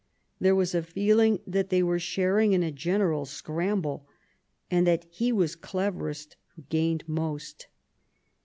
[0.39, 4.07] There was a feeling that they were sharing in a general scramble,
[4.71, 7.67] and that he was cleverest who gained most.